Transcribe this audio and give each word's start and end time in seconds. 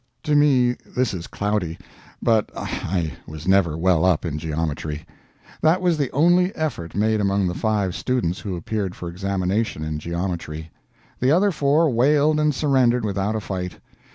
To 0.23 0.35
me 0.35 0.71
this 0.83 1.13
is 1.13 1.27
cloudy, 1.27 1.77
but 2.23 2.49
I 2.57 3.13
was 3.27 3.47
never 3.47 3.77
well 3.77 4.03
up 4.03 4.25
in 4.25 4.39
geometry. 4.39 5.05
That 5.61 5.79
was 5.79 5.95
the 5.99 6.09
only 6.09 6.51
effort 6.55 6.95
made 6.95 7.21
among 7.21 7.45
the 7.45 7.53
five 7.53 7.93
students 7.95 8.39
who 8.39 8.55
appeared 8.55 8.95
for 8.95 9.09
examination 9.09 9.83
in 9.83 9.99
geometry; 9.99 10.71
the 11.19 11.29
other 11.31 11.51
four 11.51 11.87
wailed 11.91 12.39
and 12.39 12.51
surrendered 12.51 13.05
without 13.05 13.35
a 13.35 13.39
fight. 13.39 13.77